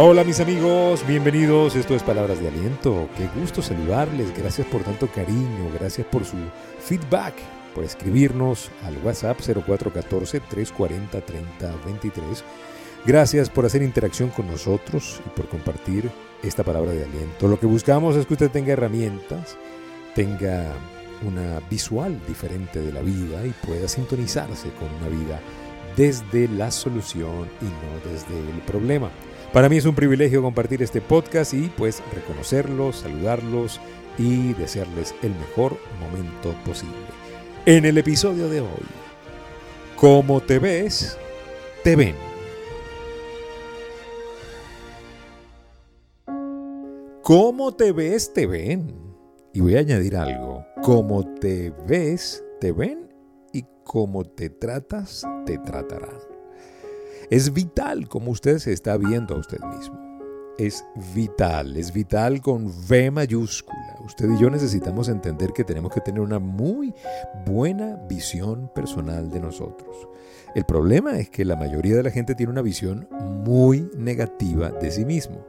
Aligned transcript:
Hola, 0.00 0.22
mis 0.22 0.38
amigos, 0.38 1.04
bienvenidos. 1.08 1.74
Esto 1.74 1.96
es 1.96 2.04
Palabras 2.04 2.40
de 2.40 2.46
Aliento. 2.46 3.08
Qué 3.16 3.26
gusto 3.40 3.62
saludarles. 3.62 4.32
Gracias 4.38 4.64
por 4.68 4.84
tanto 4.84 5.08
cariño, 5.08 5.72
gracias 5.76 6.06
por 6.06 6.24
su 6.24 6.36
feedback, 6.78 7.34
por 7.74 7.82
escribirnos 7.82 8.70
al 8.84 8.96
WhatsApp 8.98 9.40
0414-340-3023. 9.40 12.12
Gracias 13.06 13.50
por 13.50 13.66
hacer 13.66 13.82
interacción 13.82 14.30
con 14.30 14.46
nosotros 14.46 15.20
y 15.26 15.30
por 15.30 15.48
compartir 15.48 16.08
esta 16.44 16.62
palabra 16.62 16.92
de 16.92 17.02
aliento. 17.02 17.48
Lo 17.48 17.58
que 17.58 17.66
buscamos 17.66 18.14
es 18.14 18.24
que 18.24 18.34
usted 18.34 18.52
tenga 18.52 18.74
herramientas, 18.74 19.56
tenga 20.14 20.74
una 21.26 21.58
visual 21.68 22.20
diferente 22.28 22.80
de 22.80 22.92
la 22.92 23.00
vida 23.00 23.44
y 23.44 23.50
pueda 23.66 23.88
sintonizarse 23.88 24.70
con 24.78 24.94
una 24.94 25.08
vida 25.08 25.40
desde 25.96 26.46
la 26.46 26.70
solución 26.70 27.48
y 27.60 27.64
no 27.64 27.98
desde 28.12 28.38
el 28.38 28.60
problema. 28.60 29.10
Para 29.52 29.70
mí 29.70 29.78
es 29.78 29.86
un 29.86 29.94
privilegio 29.94 30.42
compartir 30.42 30.82
este 30.82 31.00
podcast 31.00 31.54
y 31.54 31.68
pues 31.76 32.02
reconocerlos, 32.14 32.96
saludarlos 32.96 33.80
y 34.18 34.52
desearles 34.52 35.14
el 35.22 35.30
mejor 35.30 35.78
momento 36.00 36.54
posible. 36.66 36.96
En 37.64 37.86
el 37.86 37.96
episodio 37.96 38.50
de 38.50 38.60
hoy, 38.60 38.86
¿cómo 39.96 40.40
te 40.40 40.58
ves? 40.58 41.16
Te 41.82 41.96
ven. 41.96 42.14
¿Cómo 47.22 47.74
te 47.74 47.92
ves? 47.92 48.32
Te 48.32 48.46
ven. 48.46 48.94
Y 49.54 49.60
voy 49.60 49.76
a 49.76 49.80
añadir 49.80 50.16
algo. 50.16 50.64
¿Cómo 50.82 51.24
te 51.36 51.72
ves? 51.86 52.44
Te 52.60 52.72
ven. 52.72 53.08
Y 53.52 53.64
cómo 53.84 54.24
te 54.24 54.50
tratas, 54.50 55.26
te 55.46 55.58
tratarán. 55.58 56.27
Es 57.30 57.52
vital 57.52 58.08
como 58.08 58.30
usted 58.30 58.58
se 58.58 58.72
está 58.72 58.96
viendo 58.96 59.34
a 59.34 59.38
usted 59.38 59.60
mismo. 59.60 59.98
Es 60.56 60.82
vital, 61.14 61.76
es 61.76 61.92
vital 61.92 62.40
con 62.40 62.66
V 62.66 63.10
mayúscula. 63.10 63.96
Usted 64.02 64.30
y 64.30 64.38
yo 64.40 64.48
necesitamos 64.48 65.10
entender 65.10 65.52
que 65.52 65.62
tenemos 65.62 65.92
que 65.92 66.00
tener 66.00 66.20
una 66.20 66.38
muy 66.38 66.94
buena 67.44 67.96
visión 68.08 68.70
personal 68.74 69.30
de 69.30 69.40
nosotros. 69.40 70.08
El 70.54 70.64
problema 70.64 71.18
es 71.18 71.28
que 71.28 71.44
la 71.44 71.56
mayoría 71.56 71.96
de 71.96 72.02
la 72.02 72.10
gente 72.10 72.34
tiene 72.34 72.50
una 72.50 72.62
visión 72.62 73.06
muy 73.44 73.90
negativa 73.94 74.70
de 74.70 74.90
sí 74.90 75.04
mismo. 75.04 75.44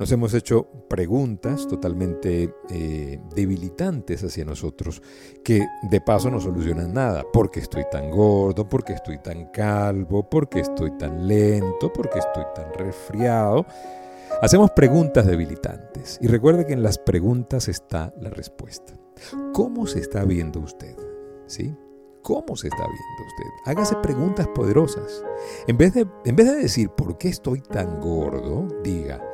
Nos 0.00 0.10
hemos 0.12 0.32
hecho 0.32 0.66
preguntas 0.88 1.68
totalmente 1.68 2.54
eh, 2.70 3.20
debilitantes 3.34 4.24
hacia 4.24 4.46
nosotros 4.46 5.02
que 5.44 5.66
de 5.82 6.00
paso 6.00 6.30
no 6.30 6.40
solucionan 6.40 6.94
nada. 6.94 7.22
¿Por 7.30 7.50
qué 7.50 7.60
estoy 7.60 7.84
tan 7.92 8.10
gordo? 8.10 8.66
¿Por 8.66 8.82
qué 8.82 8.94
estoy 8.94 9.18
tan 9.18 9.50
calvo? 9.50 10.26
¿Por 10.26 10.48
qué 10.48 10.60
estoy 10.60 10.96
tan 10.96 11.28
lento? 11.28 11.92
¿Por 11.92 12.08
qué 12.08 12.20
estoy 12.20 12.44
tan 12.54 12.72
resfriado? 12.72 13.66
Hacemos 14.40 14.70
preguntas 14.70 15.26
debilitantes 15.26 16.18
y 16.22 16.28
recuerde 16.28 16.64
que 16.64 16.72
en 16.72 16.82
las 16.82 16.96
preguntas 16.96 17.68
está 17.68 18.14
la 18.18 18.30
respuesta. 18.30 18.94
¿Cómo 19.52 19.86
se 19.86 19.98
está 19.98 20.24
viendo 20.24 20.60
usted? 20.60 20.96
¿Sí? 21.46 21.74
¿Cómo 22.22 22.56
se 22.56 22.68
está 22.68 22.84
viendo 22.84 23.26
usted? 23.26 23.50
Hágase 23.66 23.96
preguntas 23.96 24.48
poderosas. 24.48 25.22
En 25.66 25.76
vez 25.76 25.92
de, 25.92 26.06
en 26.24 26.36
vez 26.36 26.46
de 26.46 26.56
decir 26.56 26.88
¿por 26.88 27.18
qué 27.18 27.28
estoy 27.28 27.60
tan 27.60 28.00
gordo? 28.00 28.66
Diga 28.82 29.29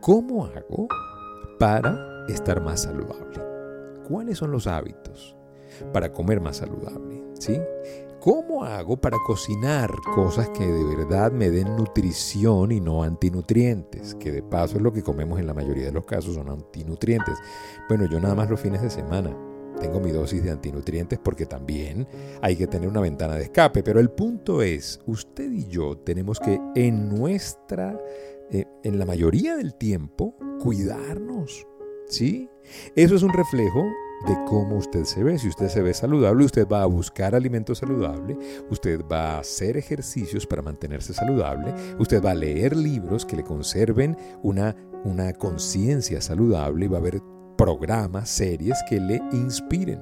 ¿Cómo 0.00 0.46
hago 0.46 0.88
para 1.58 2.24
estar 2.26 2.62
más 2.62 2.84
saludable? 2.84 3.38
¿Cuáles 4.08 4.38
son 4.38 4.50
los 4.50 4.66
hábitos 4.66 5.36
para 5.92 6.10
comer 6.10 6.40
más 6.40 6.56
saludable? 6.56 7.22
¿Sí? 7.34 7.60
¿Cómo 8.18 8.64
hago 8.64 8.98
para 8.98 9.18
cocinar 9.26 9.90
cosas 10.14 10.48
que 10.50 10.66
de 10.66 10.96
verdad 10.96 11.32
me 11.32 11.50
den 11.50 11.76
nutrición 11.76 12.72
y 12.72 12.80
no 12.80 13.02
antinutrientes? 13.02 14.14
Que 14.14 14.32
de 14.32 14.42
paso 14.42 14.78
es 14.78 14.82
lo 14.82 14.90
que 14.90 15.02
comemos 15.02 15.38
en 15.38 15.46
la 15.46 15.52
mayoría 15.52 15.86
de 15.86 15.92
los 15.92 16.06
casos, 16.06 16.34
son 16.34 16.48
antinutrientes. 16.48 17.36
Bueno, 17.86 18.06
yo 18.10 18.18
nada 18.20 18.34
más 18.34 18.48
los 18.48 18.58
fines 18.58 18.80
de 18.80 18.88
semana 18.88 19.36
tengo 19.80 20.00
mi 20.00 20.12
dosis 20.12 20.42
de 20.42 20.50
antinutrientes 20.50 21.18
porque 21.18 21.44
también 21.44 22.06
hay 22.40 22.56
que 22.56 22.66
tener 22.66 22.88
una 22.88 23.00
ventana 23.00 23.34
de 23.34 23.44
escape. 23.44 23.82
Pero 23.82 24.00
el 24.00 24.10
punto 24.10 24.62
es, 24.62 24.98
usted 25.06 25.52
y 25.52 25.66
yo 25.66 25.98
tenemos 25.98 26.40
que 26.40 26.58
en 26.74 27.08
nuestra 27.08 27.98
eh, 28.50 28.66
en 28.82 28.98
la 28.98 29.06
mayoría 29.06 29.56
del 29.56 29.74
tiempo, 29.74 30.36
cuidarnos. 30.60 31.66
¿Sí? 32.08 32.48
Eso 32.96 33.14
es 33.14 33.22
un 33.22 33.32
reflejo 33.32 33.86
de 34.26 34.36
cómo 34.46 34.76
usted 34.76 35.04
se 35.04 35.22
ve. 35.22 35.38
Si 35.38 35.48
usted 35.48 35.68
se 35.68 35.82
ve 35.82 35.94
saludable, 35.94 36.44
usted 36.44 36.66
va 36.66 36.82
a 36.82 36.86
buscar 36.86 37.34
alimento 37.34 37.74
saludable, 37.74 38.36
usted 38.70 39.00
va 39.10 39.36
a 39.36 39.38
hacer 39.40 39.76
ejercicios 39.76 40.46
para 40.46 40.62
mantenerse 40.62 41.14
saludable, 41.14 41.74
usted 41.98 42.22
va 42.22 42.32
a 42.32 42.34
leer 42.34 42.76
libros 42.76 43.24
que 43.24 43.36
le 43.36 43.44
conserven 43.44 44.16
una, 44.42 44.76
una 45.04 45.32
conciencia 45.32 46.20
saludable 46.20 46.86
y 46.86 46.88
va 46.88 46.98
a 46.98 47.02
ver 47.02 47.22
programas, 47.56 48.28
series 48.28 48.78
que 48.88 49.00
le 49.00 49.22
inspiren. 49.32 50.00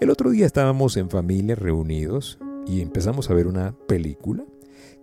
El 0.00 0.10
otro 0.10 0.30
día 0.30 0.46
estábamos 0.46 0.96
en 0.96 1.10
familia 1.10 1.54
reunidos 1.54 2.38
y 2.66 2.80
empezamos 2.80 3.30
a 3.30 3.34
ver 3.34 3.46
una 3.46 3.76
película 3.86 4.44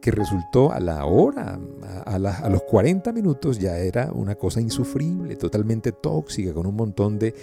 que 0.01 0.11
resultó 0.11 0.71
a 0.71 0.79
la 0.79 1.05
hora, 1.05 1.59
a, 2.05 2.49
los 2.49 2.63
40 2.63 3.11
minutos 3.13 3.59
ya 3.59 3.77
era 3.77 4.11
una 4.11 4.35
cosa 4.35 4.61
insufrible, 4.61 5.35
totalmente 5.35 5.91
tóxica, 5.91 6.53
con 6.53 6.67
un 6.67 6.75
montón 6.75 7.17
de, 7.19 7.33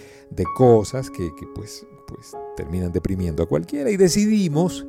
cosas 0.57 1.11
que, 1.11 1.31
pues, 1.55 1.87
pues 2.07 2.33
terminan 2.57 2.93
deprimiendo 2.93 3.43
a 3.43 3.49
cualquiera 3.49 3.91
y 3.91 3.97
decidimos 3.97 4.87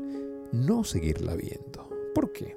no 0.51 0.83
seguirla 0.83 1.35
viendo. 1.35 1.89
¿Por 2.13 2.31
qué? 2.31 2.55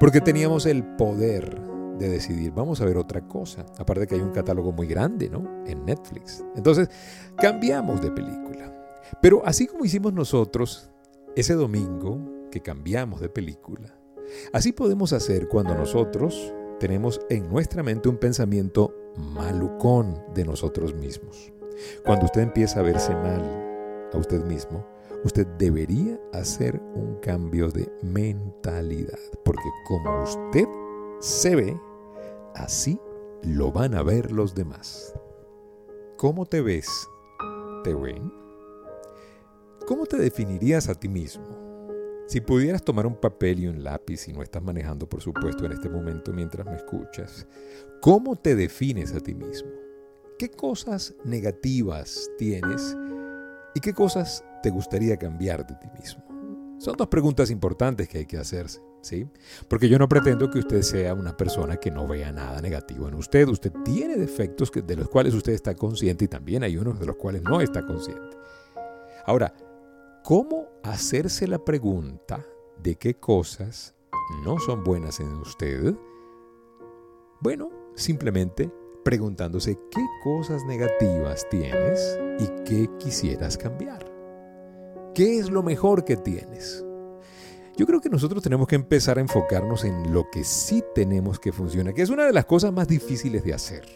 Porque 0.00 0.20
teníamos 0.20 0.66
el 0.66 0.84
poder 0.96 1.60
de 1.98 2.08
decidir, 2.08 2.52
vamos 2.52 2.80
a 2.80 2.84
ver 2.84 2.96
otra 2.96 3.26
cosa. 3.26 3.66
Aparte 3.78 4.06
que 4.06 4.14
hay 4.14 4.20
un 4.20 4.32
catálogo 4.32 4.72
muy 4.72 4.86
grande, 4.86 5.28
¿no? 5.28 5.64
En 5.66 5.84
Netflix. 5.84 6.44
Entonces, 6.56 6.88
cambiamos 7.36 8.00
de 8.00 8.10
película. 8.10 8.74
Pero 9.20 9.42
así 9.44 9.66
como 9.66 9.84
hicimos 9.84 10.12
nosotros 10.12 10.90
ese 11.34 11.54
domingo 11.54 12.18
que 12.50 12.60
cambiamos 12.60 13.20
de 13.20 13.28
película, 13.28 13.97
Así 14.52 14.72
podemos 14.72 15.12
hacer 15.12 15.48
cuando 15.48 15.74
nosotros 15.74 16.52
tenemos 16.78 17.20
en 17.28 17.48
nuestra 17.48 17.82
mente 17.82 18.08
un 18.08 18.16
pensamiento 18.16 18.94
malucón 19.16 20.22
de 20.34 20.44
nosotros 20.44 20.94
mismos. 20.94 21.52
Cuando 22.04 22.26
usted 22.26 22.42
empieza 22.42 22.80
a 22.80 22.82
verse 22.82 23.14
mal 23.14 23.42
a 24.12 24.16
usted 24.16 24.44
mismo, 24.44 24.84
usted 25.24 25.46
debería 25.58 26.18
hacer 26.32 26.80
un 26.94 27.16
cambio 27.20 27.68
de 27.68 27.90
mentalidad, 28.02 29.18
porque 29.44 29.68
como 29.86 30.22
usted 30.22 30.66
se 31.20 31.56
ve, 31.56 31.80
así 32.54 33.00
lo 33.42 33.72
van 33.72 33.94
a 33.94 34.02
ver 34.02 34.32
los 34.32 34.54
demás. 34.54 35.14
¿Cómo 36.16 36.46
te 36.46 36.60
ves? 36.60 36.88
¿Te 37.84 37.94
ven? 37.94 38.32
¿Cómo 39.86 40.06
te 40.06 40.18
definirías 40.18 40.88
a 40.88 40.94
ti 40.94 41.08
mismo? 41.08 41.67
Si 42.28 42.42
pudieras 42.42 42.84
tomar 42.84 43.06
un 43.06 43.14
papel 43.14 43.60
y 43.60 43.68
un 43.68 43.82
lápiz, 43.82 44.28
y 44.28 44.34
no 44.34 44.42
estás 44.42 44.62
manejando, 44.62 45.08
por 45.08 45.22
supuesto, 45.22 45.64
en 45.64 45.72
este 45.72 45.88
momento 45.88 46.30
mientras 46.30 46.66
me 46.66 46.76
escuchas, 46.76 47.46
¿cómo 48.02 48.36
te 48.36 48.54
defines 48.54 49.14
a 49.14 49.20
ti 49.20 49.34
mismo? 49.34 49.70
¿Qué 50.38 50.50
cosas 50.50 51.14
negativas 51.24 52.30
tienes 52.36 52.94
y 53.74 53.80
qué 53.80 53.94
cosas 53.94 54.44
te 54.62 54.68
gustaría 54.68 55.16
cambiar 55.16 55.66
de 55.66 55.74
ti 55.76 55.86
mismo? 55.98 56.22
Son 56.76 56.94
dos 56.98 57.08
preguntas 57.08 57.50
importantes 57.50 58.10
que 58.10 58.18
hay 58.18 58.26
que 58.26 58.36
hacerse, 58.36 58.82
¿sí? 59.00 59.26
Porque 59.66 59.88
yo 59.88 59.98
no 59.98 60.06
pretendo 60.06 60.50
que 60.50 60.58
usted 60.58 60.82
sea 60.82 61.14
una 61.14 61.34
persona 61.34 61.78
que 61.78 61.90
no 61.90 62.06
vea 62.06 62.30
nada 62.30 62.60
negativo 62.60 63.08
en 63.08 63.14
usted. 63.14 63.48
Usted 63.48 63.72
tiene 63.86 64.16
defectos 64.16 64.70
de 64.70 64.96
los 64.96 65.08
cuales 65.08 65.32
usted 65.32 65.54
está 65.54 65.74
consciente 65.74 66.26
y 66.26 66.28
también 66.28 66.62
hay 66.62 66.76
unos 66.76 67.00
de 67.00 67.06
los 67.06 67.16
cuales 67.16 67.42
no 67.42 67.62
está 67.62 67.86
consciente. 67.86 68.36
Ahora, 69.24 69.54
¿Cómo 70.24 70.66
hacerse 70.82 71.46
la 71.46 71.64
pregunta 71.64 72.44
de 72.82 72.96
qué 72.96 73.14
cosas 73.14 73.94
no 74.44 74.58
son 74.58 74.84
buenas 74.84 75.20
en 75.20 75.32
usted? 75.36 75.94
Bueno, 77.40 77.70
simplemente 77.94 78.70
preguntándose 79.04 79.78
qué 79.90 80.04
cosas 80.22 80.64
negativas 80.64 81.48
tienes 81.48 82.18
y 82.38 82.46
qué 82.64 82.90
quisieras 82.98 83.56
cambiar. 83.56 84.04
¿Qué 85.14 85.38
es 85.38 85.50
lo 85.50 85.62
mejor 85.62 86.04
que 86.04 86.16
tienes? 86.16 86.84
Yo 87.76 87.86
creo 87.86 88.00
que 88.00 88.10
nosotros 88.10 88.42
tenemos 88.42 88.66
que 88.66 88.74
empezar 88.74 89.18
a 89.18 89.22
enfocarnos 89.22 89.84
en 89.84 90.12
lo 90.12 90.28
que 90.30 90.44
sí 90.44 90.82
tenemos 90.94 91.38
que 91.38 91.52
funcionar, 91.52 91.94
que 91.94 92.02
es 92.02 92.10
una 92.10 92.26
de 92.26 92.32
las 92.32 92.44
cosas 92.44 92.72
más 92.72 92.88
difíciles 92.88 93.44
de 93.44 93.54
hacer. 93.54 93.86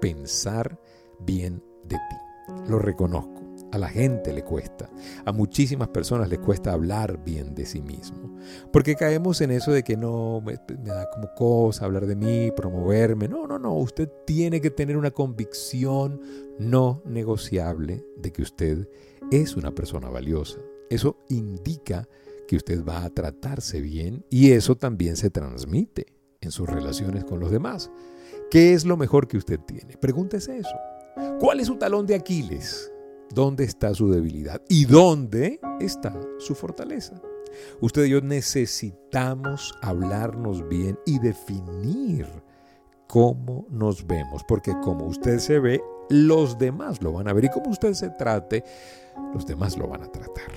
Pensar 0.00 0.80
bien 1.18 1.62
de 1.84 1.96
ti. 1.96 2.62
Lo 2.68 2.78
reconozco. 2.78 3.45
A 3.72 3.78
la 3.78 3.88
gente 3.88 4.32
le 4.32 4.44
cuesta, 4.44 4.88
a 5.24 5.32
muchísimas 5.32 5.88
personas 5.88 6.28
les 6.28 6.38
cuesta 6.38 6.72
hablar 6.72 7.22
bien 7.24 7.54
de 7.54 7.66
sí 7.66 7.82
mismo, 7.82 8.38
porque 8.72 8.94
caemos 8.94 9.40
en 9.40 9.50
eso 9.50 9.72
de 9.72 9.82
que 9.82 9.96
no 9.96 10.40
me, 10.40 10.54
da 10.84 11.10
como 11.10 11.34
cosa 11.34 11.84
hablar 11.84 12.06
de 12.06 12.14
mí, 12.14 12.52
promoverme. 12.54 13.28
No, 13.28 13.46
no, 13.46 13.58
no, 13.58 13.74
usted 13.74 14.08
tiene 14.24 14.60
que 14.60 14.70
tener 14.70 14.96
una 14.96 15.10
convicción 15.10 16.20
no 16.58 17.02
negociable 17.04 18.04
de 18.16 18.32
que 18.32 18.42
usted 18.42 18.88
es 19.30 19.56
una 19.56 19.72
persona 19.72 20.08
valiosa. 20.08 20.58
Eso 20.88 21.18
indica 21.28 22.08
que 22.46 22.56
usted 22.56 22.84
va 22.84 23.04
a 23.04 23.10
tratarse 23.10 23.80
bien 23.80 24.24
y 24.30 24.52
eso 24.52 24.76
también 24.76 25.16
se 25.16 25.30
transmite 25.30 26.06
en 26.40 26.52
sus 26.52 26.68
relaciones 26.68 27.24
con 27.24 27.40
los 27.40 27.50
demás. 27.50 27.90
¿Qué 28.50 28.72
es 28.72 28.84
lo 28.84 28.96
mejor 28.96 29.26
que 29.26 29.36
usted 29.36 29.58
tiene? 29.60 29.96
Pregúntese 29.96 30.58
eso. 30.58 30.76
¿Cuál 31.40 31.60
es 31.60 31.66
su 31.66 31.76
talón 31.76 32.06
de 32.06 32.14
Aquiles? 32.14 32.92
¿Dónde 33.34 33.64
está 33.64 33.94
su 33.94 34.10
debilidad? 34.10 34.62
¿Y 34.68 34.84
dónde 34.84 35.60
está 35.80 36.18
su 36.38 36.54
fortaleza? 36.54 37.20
Usted 37.80 38.04
y 38.04 38.10
yo 38.10 38.20
necesitamos 38.20 39.74
hablarnos 39.82 40.66
bien 40.68 40.98
y 41.06 41.18
definir 41.18 42.26
cómo 43.06 43.66
nos 43.70 44.06
vemos, 44.06 44.42
porque 44.44 44.74
como 44.82 45.06
usted 45.06 45.38
se 45.38 45.58
ve, 45.58 45.80
los 46.08 46.58
demás 46.58 47.02
lo 47.02 47.12
van 47.12 47.28
a 47.28 47.32
ver 47.32 47.44
y 47.46 47.50
como 47.50 47.70
usted 47.70 47.94
se 47.94 48.10
trate, 48.10 48.64
los 49.34 49.46
demás 49.46 49.76
lo 49.76 49.88
van 49.88 50.02
a 50.02 50.10
tratar. 50.12 50.52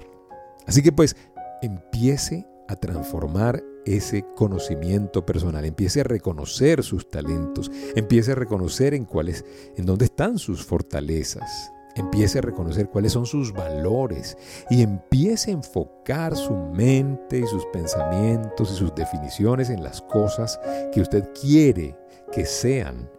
Así 0.66 0.82
que 0.82 0.92
pues 0.92 1.16
empiece 1.62 2.48
a 2.68 2.76
transformar 2.76 3.64
ese 3.86 4.24
conocimiento 4.36 5.26
personal, 5.26 5.66
empiece 5.66 6.02
a 6.02 6.04
reconocer 6.04 6.84
sus 6.84 7.10
talentos, 7.10 7.72
empiece 7.96 8.34
a 8.34 8.36
reconocer 8.36 8.94
en 8.94 9.06
cuáles, 9.06 9.44
en 9.76 9.86
dónde 9.86 10.06
están 10.06 10.38
sus 10.38 10.64
fortalezas, 10.64 11.72
empiece 12.00 12.40
a 12.40 12.42
reconocer 12.42 12.90
cuáles 12.90 13.14
son 13.14 13.26
sus 13.26 13.54
valores 13.54 14.38
y 14.70 14.82
empiece 14.82 15.52
a 15.52 15.56
enfocar 15.56 16.36
su 16.36 16.56
mente 16.56 17.40
y 17.40 17.48
sus 17.48 17.66
pensamientos 17.68 18.72
y 18.72 18.76
sus 18.76 18.94
definiciones 18.96 19.70
en 19.70 19.84
las 19.84 20.02
cosas 20.02 20.60
que 20.92 21.02
usted 21.02 21.30
quiere 21.40 21.96
que 22.32 22.46
sean 22.46 23.10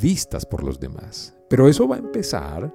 vistas 0.00 0.44
por 0.46 0.62
los 0.62 0.78
demás. 0.78 1.34
Pero 1.48 1.68
eso 1.68 1.88
va 1.88 1.96
a 1.96 2.00
empezar, 2.00 2.72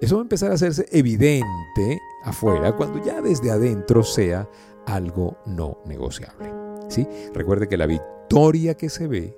eso 0.00 0.16
va 0.16 0.22
a 0.22 0.22
empezar 0.22 0.50
a 0.50 0.54
hacerse 0.54 0.86
evidente 0.92 1.98
afuera 2.24 2.74
cuando 2.74 3.04
ya 3.04 3.20
desde 3.20 3.50
adentro 3.50 4.02
sea 4.02 4.48
algo 4.86 5.36
no 5.46 5.78
negociable. 5.84 6.52
¿sí? 6.88 7.06
Recuerde 7.34 7.68
que 7.68 7.76
la 7.76 7.86
victoria 7.86 8.74
que 8.74 8.88
se 8.88 9.06
ve 9.06 9.36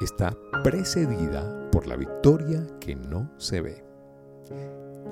está 0.00 0.36
precedida 0.62 1.68
por 1.70 1.86
la 1.86 1.96
victoria 1.96 2.66
que 2.80 2.94
no 2.94 3.30
se 3.38 3.60
ve. 3.60 3.84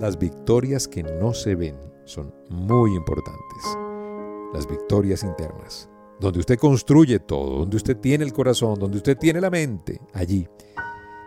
Las 0.00 0.18
victorias 0.18 0.86
que 0.86 1.02
no 1.02 1.32
se 1.32 1.54
ven 1.54 1.76
son 2.04 2.34
muy 2.50 2.94
importantes. 2.94 3.64
Las 4.52 4.68
victorias 4.68 5.22
internas, 5.22 5.88
donde 6.20 6.38
usted 6.38 6.58
construye 6.58 7.18
todo, 7.18 7.60
donde 7.60 7.78
usted 7.78 7.96
tiene 7.96 8.24
el 8.24 8.32
corazón, 8.34 8.78
donde 8.78 8.98
usted 8.98 9.16
tiene 9.16 9.40
la 9.40 9.48
mente, 9.48 10.00
allí. 10.12 10.46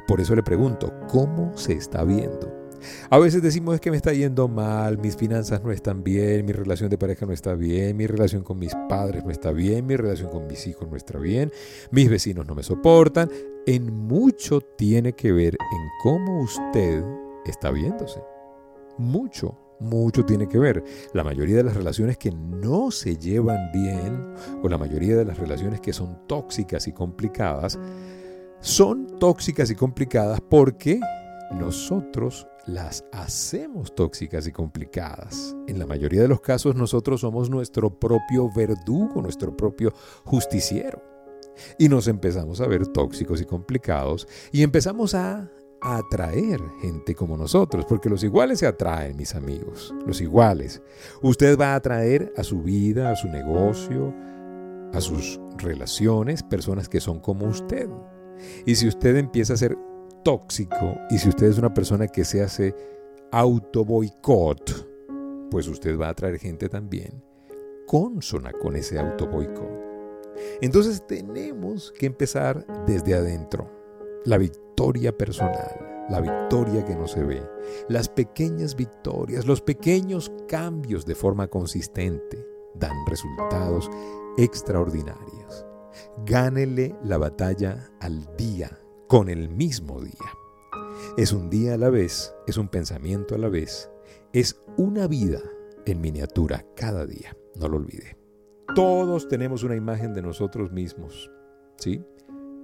Por 0.07 0.21
eso 0.21 0.35
le 0.35 0.43
pregunto, 0.43 0.93
¿cómo 1.07 1.57
se 1.57 1.73
está 1.73 2.03
viendo? 2.03 2.59
A 3.09 3.17
veces 3.17 3.41
decimos 3.41 3.79
que 3.79 3.89
me 3.89 3.97
está 3.97 4.13
yendo 4.13 4.47
mal, 4.47 4.99
mis 4.99 5.15
finanzas 5.15 5.63
no 5.63 5.71
están 5.71 6.03
bien, 6.03 6.45
mi 6.45 6.53
relación 6.53 6.89
de 6.89 6.97
pareja 6.97 7.25
no 7.25 7.33
está 7.33 7.55
bien, 7.55 7.97
mi 7.97 8.05
relación 8.05 8.43
con 8.43 8.59
mis 8.59 8.73
padres 8.87 9.25
no 9.25 9.31
está 9.31 9.51
bien, 9.51 9.85
mi 9.85 9.95
relación 9.95 10.29
con 10.29 10.47
mis 10.47 10.65
hijos 10.67 10.87
no 10.89 10.95
está 10.95 11.17
bien, 11.17 11.51
mis 11.91 12.09
vecinos 12.09 12.47
no 12.47 12.55
me 12.55 12.63
soportan. 12.63 13.29
En 13.65 13.93
mucho 13.93 14.61
tiene 14.61 15.13
que 15.13 15.31
ver 15.31 15.55
en 15.55 15.87
cómo 16.03 16.41
usted 16.41 17.03
está 17.45 17.71
viéndose. 17.71 18.21
Mucho, 18.99 19.57
mucho 19.79 20.25
tiene 20.25 20.49
que 20.49 20.59
ver. 20.59 20.83
La 21.13 21.23
mayoría 21.23 21.55
de 21.55 21.63
las 21.63 21.73
relaciones 21.73 22.17
que 22.17 22.31
no 22.31 22.91
se 22.91 23.15
llevan 23.15 23.71
bien 23.71 24.33
o 24.61 24.67
la 24.67 24.77
mayoría 24.77 25.15
de 25.15 25.23
las 25.23 25.37
relaciones 25.37 25.79
que 25.79 25.93
son 25.93 26.27
tóxicas 26.27 26.85
y 26.85 26.91
complicadas, 26.91 27.79
son 28.59 29.17
tóxicas 29.17 29.71
y 29.71 29.75
complicadas 29.75 30.41
porque 30.41 30.99
nosotros 31.53 32.45
las 32.65 33.05
hacemos 33.13 33.95
tóxicas 33.95 34.45
y 34.47 34.51
complicadas. 34.51 35.55
En 35.67 35.79
la 35.79 35.85
mayoría 35.85 36.21
de 36.21 36.27
los 36.27 36.41
casos 36.41 36.75
nosotros 36.75 37.21
somos 37.21 37.49
nuestro 37.49 37.97
propio 37.97 38.51
verdugo, 38.53 39.21
nuestro 39.21 39.55
propio 39.55 39.93
justiciero. 40.25 41.01
Y 41.77 41.87
nos 41.87 42.09
empezamos 42.09 42.59
a 42.59 42.67
ver 42.67 42.85
tóxicos 42.87 43.39
y 43.39 43.45
complicados 43.45 44.27
y 44.51 44.61
empezamos 44.61 45.15
a 45.15 45.49
atraer 45.81 46.61
gente 46.81 47.15
como 47.15 47.37
nosotros, 47.37 47.85
porque 47.85 48.09
los 48.09 48.23
iguales 48.23 48.59
se 48.59 48.67
atraen, 48.67 49.15
mis 49.15 49.35
amigos, 49.35 49.93
los 50.05 50.21
iguales. 50.21 50.81
Usted 51.21 51.57
va 51.57 51.73
a 51.73 51.75
atraer 51.75 52.33
a 52.37 52.43
su 52.43 52.61
vida, 52.63 53.11
a 53.11 53.15
su 53.15 53.27
negocio, 53.27 54.13
a 54.93 55.01
sus 55.01 55.39
relaciones, 55.57 56.43
personas 56.43 56.89
que 56.89 56.99
son 56.99 57.19
como 57.19 57.45
usted. 57.45 57.89
Y 58.65 58.75
si 58.75 58.87
usted 58.87 59.15
empieza 59.17 59.53
a 59.53 59.57
ser 59.57 59.77
tóxico 60.23 60.97
y 61.09 61.17
si 61.17 61.29
usted 61.29 61.47
es 61.47 61.57
una 61.57 61.73
persona 61.73 62.07
que 62.07 62.25
se 62.25 62.41
hace 62.41 62.75
auto 63.31 63.85
boicot, 63.85 65.49
pues 65.51 65.67
usted 65.67 65.97
va 65.97 66.07
a 66.07 66.11
atraer 66.11 66.39
gente 66.39 66.69
también 66.69 67.29
consona 67.89 68.51
con 68.51 68.75
ese 68.75 68.99
auto 68.99 69.25
boicot. 69.25 69.67
Entonces 70.61 71.01
tenemos 71.07 71.91
que 71.97 72.05
empezar 72.05 72.63
desde 72.85 73.15
adentro. 73.15 73.78
La 74.25 74.37
victoria 74.37 75.17
personal, 75.17 76.05
la 76.09 76.19
victoria 76.19 76.83
que 76.83 76.95
no 76.95 77.07
se 77.07 77.23
ve, 77.23 77.41
las 77.87 78.09
pequeñas 78.09 78.75
victorias, 78.75 79.45
los 79.45 79.61
pequeños 79.61 80.31
cambios 80.47 81.05
de 81.05 81.15
forma 81.15 81.47
consistente 81.47 82.45
dan 82.75 82.95
resultados 83.07 83.89
extraordinarios. 84.37 85.65
Gánele 86.25 86.95
la 87.03 87.17
batalla 87.17 87.91
al 88.01 88.35
día 88.35 88.77
con 89.07 89.29
el 89.29 89.49
mismo 89.49 90.01
día. 90.01 90.13
Es 91.15 91.31
un 91.31 91.49
día 91.49 91.75
a 91.75 91.77
la 91.77 91.89
vez, 91.89 92.35
es 92.45 92.57
un 92.57 92.67
pensamiento 92.67 93.35
a 93.35 93.37
la 93.37 93.47
vez, 93.47 93.89
es 94.33 94.59
una 94.77 95.07
vida 95.07 95.41
en 95.85 96.01
miniatura 96.01 96.65
cada 96.75 97.05
día, 97.05 97.37
no 97.55 97.69
lo 97.69 97.77
olvide. 97.77 98.17
Todos 98.75 99.29
tenemos 99.29 99.63
una 99.63 99.75
imagen 99.75 100.13
de 100.13 100.21
nosotros 100.21 100.71
mismos, 100.71 101.31
¿sí? 101.77 102.03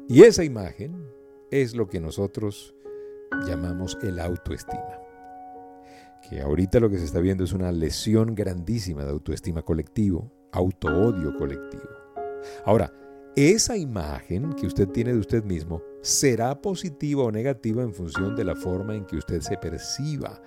Y 0.08 0.24
esa 0.24 0.44
imagen 0.44 1.16
es 1.62 1.76
lo 1.76 1.88
que 1.88 2.00
nosotros 2.00 2.76
llamamos 3.48 3.98
el 4.04 4.20
autoestima. 4.20 5.00
Que 6.28 6.42
ahorita 6.42 6.80
lo 6.80 6.90
que 6.90 6.98
se 6.98 7.06
está 7.06 7.20
viendo 7.20 7.44
es 7.44 7.54
una 7.54 7.72
lesión 7.72 8.36
grandísima 8.36 9.06
de 9.06 9.12
autoestima 9.12 9.62
colectivo, 9.62 10.32
autoodio 10.52 11.38
colectivo. 11.38 11.84
Ahora, 12.66 12.92
esa 13.36 13.78
imagen 13.78 14.54
que 14.54 14.66
usted 14.66 14.88
tiene 14.90 15.14
de 15.14 15.20
usted 15.20 15.44
mismo 15.44 15.82
será 16.02 16.62
positiva 16.62 17.24
o 17.24 17.32
negativa 17.32 17.84
en 17.84 17.94
función 17.94 18.36
de 18.36 18.44
la 18.44 18.56
forma 18.56 18.96
en 18.96 19.06
que 19.06 19.18
usted 19.18 19.42
se 19.42 19.58
perciba, 19.58 20.42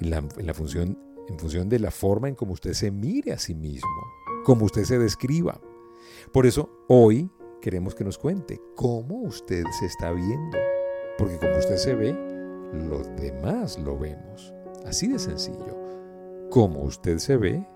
en 0.00 0.10
la, 0.10 0.54
función, 0.54 0.98
en 1.28 1.38
función 1.38 1.68
de 1.68 1.78
la 1.78 1.90
forma 1.90 2.28
en 2.28 2.34
cómo 2.34 2.52
usted 2.52 2.72
se 2.72 2.90
mire 2.90 3.32
a 3.32 3.38
sí 3.38 3.54
mismo, 3.54 3.88
cómo 4.44 4.64
usted 4.64 4.84
se 4.84 4.98
describa. 4.98 5.60
Por 6.32 6.46
eso 6.46 6.70
hoy 6.88 7.30
queremos 7.66 7.96
que 7.96 8.04
nos 8.04 8.16
cuente 8.16 8.60
cómo 8.76 9.22
usted 9.22 9.64
se 9.80 9.86
está 9.86 10.12
viendo, 10.12 10.56
porque 11.18 11.36
como 11.36 11.58
usted 11.58 11.74
se 11.78 11.96
ve, 11.96 12.12
los 12.72 13.08
demás 13.16 13.76
lo 13.76 13.98
vemos. 13.98 14.54
Así 14.84 15.08
de 15.08 15.18
sencillo. 15.18 15.76
Como 16.48 16.82
usted 16.82 17.18
se 17.18 17.36
ve, 17.36 17.66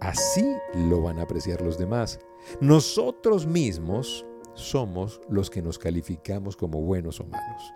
así 0.00 0.44
lo 0.74 1.00
van 1.00 1.18
a 1.18 1.22
apreciar 1.22 1.62
los 1.62 1.78
demás. 1.78 2.20
Nosotros 2.60 3.46
mismos 3.46 4.26
somos 4.52 5.18
los 5.30 5.48
que 5.48 5.62
nos 5.62 5.78
calificamos 5.78 6.54
como 6.54 6.82
buenos 6.82 7.20
o 7.20 7.24
malos. 7.24 7.72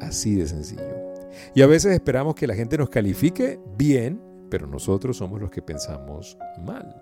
Así 0.00 0.36
de 0.36 0.46
sencillo. 0.46 1.12
Y 1.54 1.60
a 1.60 1.66
veces 1.66 1.92
esperamos 1.92 2.34
que 2.34 2.46
la 2.46 2.54
gente 2.54 2.78
nos 2.78 2.88
califique 2.88 3.60
bien, 3.76 4.22
pero 4.48 4.66
nosotros 4.66 5.18
somos 5.18 5.38
los 5.38 5.50
que 5.50 5.60
pensamos 5.60 6.38
mal. 6.64 6.98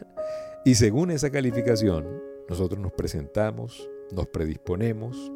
Y 0.64 0.76
según 0.76 1.10
esa 1.10 1.28
calificación, 1.28 2.31
nosotros 2.48 2.80
nos 2.80 2.92
presentamos, 2.92 3.88
nos 4.12 4.26
predisponemos, 4.28 5.32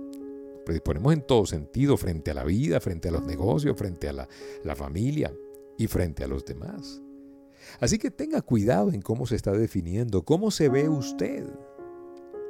predisponemos 0.65 1.13
en 1.13 1.23
todo 1.23 1.47
sentido 1.47 1.97
frente 1.97 2.31
a 2.31 2.35
la 2.35 2.45
vida, 2.45 2.81
frente 2.81 3.09
a 3.09 3.13
los 3.13 3.25
negocios, 3.25 3.77
frente 3.77 4.09
a 4.09 4.13
la, 4.13 4.77
familia 4.77 5.33
y 5.79 5.87
frente 5.87 6.25
a 6.25 6.29
los 6.29 6.45
demás. 6.45 7.03
Así 7.81 7.99
que 7.99 8.11
tenga 8.11 8.43
cuidado 8.43 8.93
en 8.93 9.03
cómo 9.03 9.27
se 9.27 9.37
está 9.37 9.53
definiendo, 9.53 10.25
cómo 10.25 10.51
se 10.51 10.69
ve 10.69 10.89
usted 10.89 11.47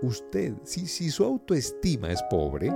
usted, 0.03 0.55
si 0.65 1.11
su 1.11 1.25
autoestima 1.25 2.11
es 2.13 2.23
pobre, 2.25 2.71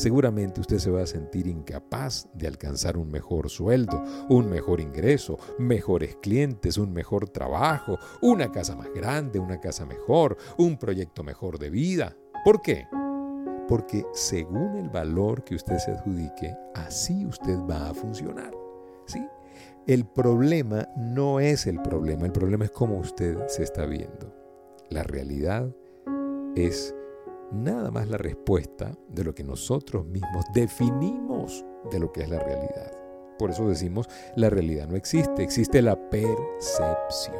seguramente 0.00 0.62
usted 0.62 0.78
se 0.78 0.90
va 0.90 1.02
a 1.02 1.06
sentir 1.06 1.46
incapaz 1.46 2.26
de 2.32 2.46
alcanzar 2.46 2.96
un 2.96 3.10
mejor 3.10 3.50
sueldo, 3.50 4.02
un 4.30 4.48
mejor 4.48 4.80
ingreso, 4.80 5.38
mejores 5.58 6.16
clientes, 6.22 6.78
un 6.78 6.90
mejor 6.90 7.28
trabajo, 7.28 7.98
una 8.22 8.50
casa 8.50 8.74
más 8.74 8.88
grande, 8.94 9.38
una 9.38 9.60
casa 9.60 9.84
mejor, 9.84 10.38
un 10.56 10.78
proyecto 10.78 11.22
mejor 11.22 11.58
de 11.58 11.68
vida. 11.68 12.16
¿Por 12.46 12.62
qué? 12.62 12.86
Porque 13.68 14.06
según 14.14 14.76
el 14.76 14.88
valor 14.88 15.44
que 15.44 15.54
usted 15.54 15.76
se 15.76 15.90
adjudique, 15.90 16.56
así 16.74 17.26
usted 17.26 17.58
va 17.68 17.90
a 17.90 17.94
funcionar. 17.94 18.52
¿Sí? 19.04 19.22
El 19.86 20.06
problema 20.06 20.88
no 20.96 21.40
es 21.40 21.66
el 21.66 21.78
problema, 21.82 22.24
el 22.24 22.32
problema 22.32 22.64
es 22.64 22.70
cómo 22.70 22.98
usted 22.98 23.36
se 23.48 23.64
está 23.64 23.84
viendo. 23.84 24.34
La 24.88 25.02
realidad 25.02 25.70
es 26.56 26.94
nada 27.52 27.90
más 27.90 28.08
la 28.08 28.16
respuesta 28.16 28.92
de 29.08 29.24
lo 29.24 29.34
que 29.34 29.44
nosotros 29.44 30.06
mismos 30.06 30.44
definimos 30.54 31.64
de 31.90 31.98
lo 31.98 32.12
que 32.12 32.22
es 32.22 32.28
la 32.28 32.38
realidad. 32.38 32.92
Por 33.38 33.50
eso 33.50 33.68
decimos, 33.68 34.08
la 34.36 34.50
realidad 34.50 34.86
no 34.88 34.96
existe, 34.96 35.42
existe 35.42 35.80
la 35.80 35.96
percepción. 36.10 37.36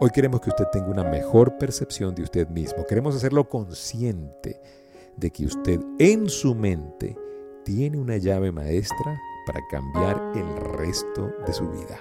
Hoy 0.00 0.10
queremos 0.10 0.40
que 0.40 0.50
usted 0.50 0.66
tenga 0.72 0.88
una 0.88 1.04
mejor 1.04 1.56
percepción 1.58 2.14
de 2.14 2.22
usted 2.22 2.48
mismo, 2.48 2.84
queremos 2.86 3.14
hacerlo 3.14 3.48
consciente 3.48 4.60
de 5.16 5.30
que 5.30 5.46
usted 5.46 5.80
en 5.98 6.28
su 6.28 6.54
mente 6.54 7.16
tiene 7.64 7.98
una 7.98 8.16
llave 8.16 8.52
maestra 8.52 9.18
para 9.46 9.60
cambiar 9.70 10.32
el 10.34 10.56
resto 10.76 11.32
de 11.46 11.52
su 11.52 11.68
vida. 11.70 11.98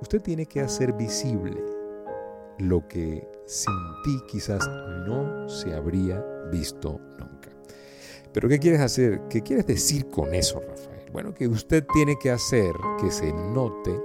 Usted 0.00 0.22
tiene 0.22 0.46
que 0.46 0.60
hacer 0.60 0.92
visible 0.92 1.62
lo 2.58 2.86
que 2.88 3.28
sin 3.46 3.74
ti 4.04 4.20
quizás 4.26 4.66
no 5.06 5.48
se 5.48 5.74
habría 5.74 6.24
visto 6.50 7.00
nunca. 7.18 7.50
Pero 8.32 8.48
¿qué 8.48 8.58
quieres 8.58 8.80
hacer? 8.80 9.22
¿Qué 9.28 9.42
quieres 9.42 9.66
decir 9.66 10.08
con 10.10 10.34
eso, 10.34 10.60
Rafael? 10.60 11.10
Bueno, 11.12 11.32
que 11.34 11.46
usted 11.46 11.84
tiene 11.92 12.16
que 12.18 12.30
hacer 12.30 12.72
que 13.00 13.10
se 13.10 13.32
note 13.32 14.00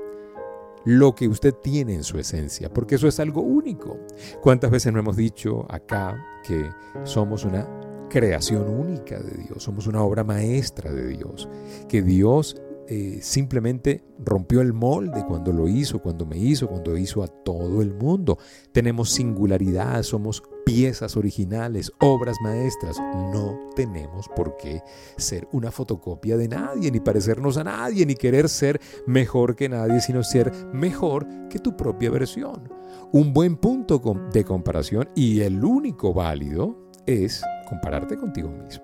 lo 0.85 1.13
que 1.15 1.27
usted 1.27 1.53
tiene 1.55 1.95
en 1.95 2.03
su 2.03 2.19
esencia, 2.19 2.69
porque 2.69 2.95
eso 2.95 3.07
es 3.07 3.19
algo 3.19 3.41
único. 3.41 3.97
¿Cuántas 4.41 4.71
veces 4.71 4.93
no 4.93 4.99
hemos 4.99 5.17
dicho 5.17 5.65
acá 5.69 6.17
que 6.45 6.69
somos 7.03 7.43
una 7.45 7.67
creación 8.09 8.67
única 8.67 9.19
de 9.19 9.43
Dios, 9.43 9.63
somos 9.63 9.87
una 9.87 10.01
obra 10.03 10.23
maestra 10.23 10.91
de 10.91 11.07
Dios, 11.07 11.47
que 11.87 12.01
Dios 12.01 12.59
eh, 12.91 13.19
simplemente 13.21 14.03
rompió 14.17 14.61
el 14.61 14.73
molde 14.73 15.23
cuando 15.27 15.53
lo 15.53 15.67
hizo, 15.67 16.01
cuando 16.01 16.25
me 16.25 16.39
hizo, 16.39 16.67
cuando 16.67 16.97
hizo 16.97 17.21
a 17.21 17.27
todo 17.27 17.83
el 17.83 17.93
mundo. 17.93 18.39
Tenemos 18.71 19.11
singularidad, 19.11 20.01
somos 20.01 20.41
piezas 20.65 21.15
originales, 21.15 21.91
obras 21.99 22.37
maestras. 22.41 22.97
No 23.31 23.69
tenemos 23.75 24.27
por 24.35 24.57
qué 24.57 24.81
ser 25.17 25.47
una 25.51 25.69
fotocopia 25.69 26.35
de 26.35 26.47
nadie, 26.47 26.89
ni 26.89 26.99
parecernos 26.99 27.57
a 27.57 27.63
nadie, 27.63 28.07
ni 28.07 28.15
querer 28.15 28.49
ser 28.49 28.81
mejor 29.05 29.55
que 29.55 29.69
nadie, 29.69 30.01
sino 30.01 30.23
ser 30.23 30.51
mejor 30.73 31.27
que 31.47 31.59
tu 31.59 31.77
propia 31.77 32.09
versión. 32.09 32.73
Un 33.11 33.33
buen 33.33 33.57
punto 33.57 34.01
de 34.33 34.43
comparación 34.43 35.09
y 35.13 35.41
el 35.41 35.63
único 35.63 36.11
válido 36.11 36.89
es 37.05 37.43
compararte 37.69 38.17
contigo 38.17 38.49
mismo. 38.49 38.83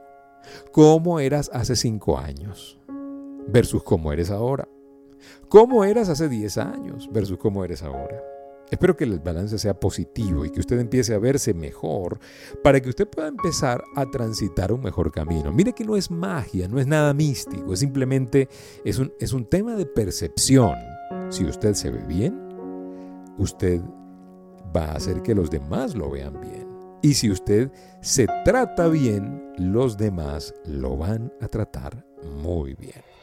¿Cómo 0.72 1.20
eras 1.20 1.50
hace 1.52 1.76
cinco 1.76 2.20
años? 2.20 2.78
Versus 3.48 3.84
cómo 3.84 4.12
eres 4.12 4.32
ahora. 4.32 4.68
¿Cómo 5.50 5.84
eras 5.84 6.10
hace 6.10 6.30
10 6.30 6.58
años 6.58 7.10
versus 7.12 7.38
cómo 7.38 7.64
eres 7.64 7.84
ahora? 7.84 8.22
Espero 8.72 8.98
que 8.98 9.04
el 9.04 9.20
balance 9.20 9.60
sea 9.60 9.80
positivo 9.80 10.44
y 10.44 10.50
que 10.50 10.60
usted 10.60 10.80
empiece 10.80 11.14
a 11.14 11.20
verse 11.20 11.54
mejor 11.54 12.20
para 12.64 12.80
que 12.82 12.90
usted 12.90 13.08
pueda 13.08 13.28
empezar 13.28 13.84
a 13.96 14.06
transitar 14.10 14.72
un 14.72 14.82
mejor 14.82 15.12
camino. 15.12 15.52
Mire 15.52 15.74
que 15.74 15.86
no 15.86 15.96
es 15.96 16.10
magia, 16.10 16.68
no 16.68 16.80
es 16.80 16.88
nada 16.88 17.14
místico, 17.14 17.74
es 17.74 17.80
simplemente 17.80 18.50
es 18.84 18.98
un, 18.98 19.14
es 19.20 19.34
un 19.34 19.46
tema 19.46 19.76
de 19.76 19.86
percepción. 19.86 20.76
Si 21.30 21.46
usted 21.46 21.74
se 21.74 21.92
ve 21.92 22.04
bien, 22.08 22.40
usted 23.38 23.82
va 24.76 24.86
a 24.86 24.96
hacer 24.96 25.22
que 25.22 25.36
los 25.36 25.50
demás 25.52 25.96
lo 25.96 26.10
vean 26.10 26.42
bien. 26.42 26.68
Y 27.02 27.14
si 27.14 27.30
usted 27.30 27.72
se 28.02 28.26
trata 28.44 28.88
bien, 28.88 29.54
los 29.58 29.96
demás 29.96 30.56
lo 30.66 30.98
van 30.98 31.32
a 31.40 31.48
tratar 31.48 32.04
muy 32.42 32.74
bien. 32.74 33.15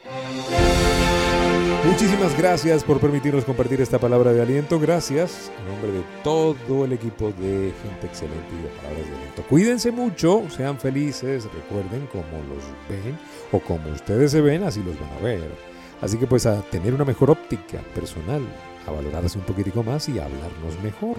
Muchísimas 1.85 2.35
gracias 2.37 2.83
por 2.83 2.99
permitirnos 2.99 3.45
compartir 3.45 3.81
esta 3.81 3.99
palabra 3.99 4.31
de 4.33 4.41
aliento. 4.41 4.79
Gracias 4.79 5.51
en 5.59 5.67
nombre 5.67 5.91
de 5.91 6.01
todo 6.23 6.85
el 6.85 6.93
equipo 6.93 7.27
de 7.39 7.73
Gente 7.83 8.07
Excelente 8.07 8.47
y 8.57 8.63
de 8.63 8.69
Palabras 8.69 9.07
de 9.07 9.15
Aliento. 9.15 9.43
Cuídense 9.43 9.91
mucho, 9.91 10.43
sean 10.49 10.79
felices, 10.79 11.45
recuerden 11.53 12.07
cómo 12.11 12.41
los 12.49 12.63
ven 12.89 13.17
o 13.51 13.59
como 13.59 13.89
ustedes 13.89 14.31
se 14.31 14.41
ven, 14.41 14.63
así 14.63 14.81
los 14.81 14.99
van 14.99 15.11
a 15.19 15.21
ver. 15.21 15.51
Así 16.01 16.17
que 16.17 16.25
pues 16.25 16.45
a 16.45 16.61
tener 16.63 16.93
una 16.93 17.05
mejor 17.05 17.29
óptica 17.29 17.79
personal, 17.93 18.41
a 18.87 18.91
valorarse 18.91 19.37
un 19.37 19.45
poquitico 19.45 19.83
más 19.83 20.09
y 20.09 20.19
a 20.19 20.25
hablarnos 20.25 20.81
mejor. 20.81 21.17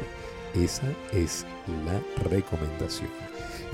Esa 0.54 0.86
es 1.12 1.44
la 1.84 2.00
recomendación. 2.28 3.10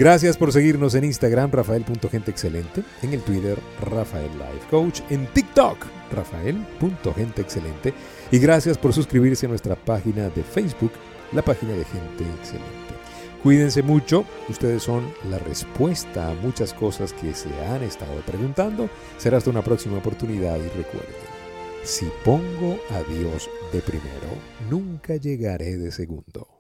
Gracias 0.01 0.39
por 0.39 0.51
seguirnos 0.51 0.95
en 0.95 1.05
Instagram, 1.05 1.51
rafael.genteexcelente, 1.53 2.83
en 3.03 3.13
el 3.13 3.21
Twitter, 3.21 3.59
Rafael 3.83 4.31
Life 4.33 4.67
Coach, 4.71 5.03
en 5.11 5.27
TikTok, 5.27 5.77
rafael.genteexcelente, 6.11 7.93
y 8.31 8.39
gracias 8.39 8.79
por 8.79 8.95
suscribirse 8.95 9.45
a 9.45 9.51
nuestra 9.51 9.77
página 9.77 10.31
de 10.31 10.43
Facebook, 10.43 10.93
la 11.33 11.43
página 11.43 11.73
de 11.73 11.85
Gente 11.85 12.25
Excelente. 12.39 12.95
Cuídense 13.43 13.83
mucho, 13.83 14.25
ustedes 14.49 14.83
son 14.83 15.13
la 15.29 15.39
respuesta 15.39 16.31
a 16.31 16.35
muchas 16.35 16.73
cosas 16.73 17.13
que 17.13 17.35
se 17.35 17.51
han 17.67 17.83
estado 17.83 18.23
preguntando. 18.23 18.89
Será 19.19 19.37
hasta 19.37 19.51
una 19.51 19.63
próxima 19.63 19.99
oportunidad 19.99 20.57
y 20.57 20.69
recuerden, 20.79 21.15
si 21.85 22.07
pongo 22.25 22.79
a 22.89 23.03
Dios 23.03 23.51
de 23.71 23.83
primero, 23.83 24.29
nunca 24.71 25.17
llegaré 25.17 25.77
de 25.77 25.93
segundo. 25.93 26.60